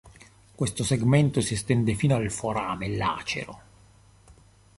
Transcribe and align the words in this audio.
Questo 0.55 0.83
segmento 0.83 1.41
si 1.41 1.53
estende 1.53 1.93
fino 1.93 2.15
al 2.15 2.31
forame 2.31 2.87
lacero. 2.87 3.61